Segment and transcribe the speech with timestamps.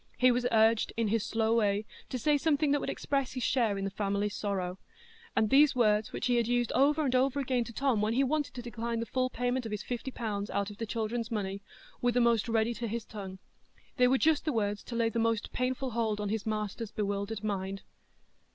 [0.17, 3.77] He was urged, in his slow way, to say something that would express his share
[3.77, 4.79] in the family sorrow;
[5.35, 8.23] and these words, which he had used over and over again to Tom when he
[8.23, 11.61] wanted to decline the full payment of his fifty pounds out of the children's money,
[12.01, 13.37] were the most ready to his tongue.
[13.97, 17.43] They were just the words to lay the most painful hold on his master's bewildered
[17.43, 17.83] mind.